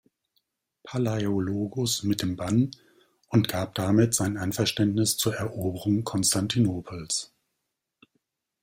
[0.81, 2.71] Palaiologos mit dem Bann
[3.29, 7.31] und gab damit sein Einverständnis zur Eroberung Konstantinopels.